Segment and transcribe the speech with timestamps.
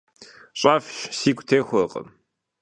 [0.59, 2.07] Щӏэфш, сигу техуэркъым.